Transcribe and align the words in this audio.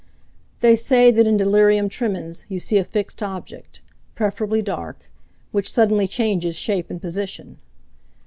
They 0.61 0.75
say 0.75 1.11
that 1.11 1.27
in 1.27 1.37
delirium 1.37 1.87
tremens 1.87 2.43
you 2.49 2.57
see 2.57 2.79
a 2.79 2.83
fixed 2.83 3.21
object, 3.21 3.81
preferably 4.15 4.63
dark, 4.63 5.11
which 5.51 5.71
suddenly 5.71 6.07
changes 6.07 6.55
shape 6.55 6.89
and 6.89 6.99
position. 6.99 7.59